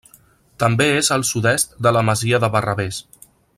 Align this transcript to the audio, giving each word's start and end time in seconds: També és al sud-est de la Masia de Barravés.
També 0.63 0.87
és 1.01 1.11
al 1.17 1.27
sud-est 1.33 1.77
de 1.87 1.93
la 1.99 2.05
Masia 2.09 2.43
de 2.45 2.51
Barravés. 2.57 3.05